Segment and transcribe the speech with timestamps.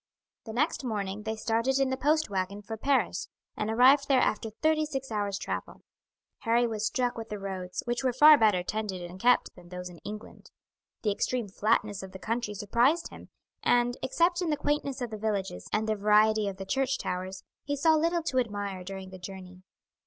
[0.45, 4.49] The next morning they started in the post waggon for Paris, and arrived there after
[4.49, 5.83] thirty six hours' travel.
[6.39, 9.89] Harry was struck with the roads, which were far better tended and kept than those
[9.89, 10.49] in England.
[11.03, 13.29] The extreme flatness of the country surprised him,
[13.61, 17.43] and, except in the quaintness of the villages and the variety of the church towers,
[17.63, 19.61] he saw little to admire during the journey.